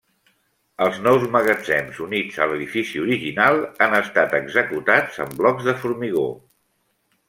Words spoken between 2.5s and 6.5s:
l'edifici original han estat executats amb blocs de formigó.